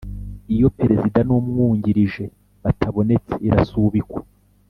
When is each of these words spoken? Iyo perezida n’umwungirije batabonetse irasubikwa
Iyo 0.55 0.67
perezida 0.79 1.19
n’umwungirije 1.27 2.23
batabonetse 2.63 3.33
irasubikwa 3.47 4.19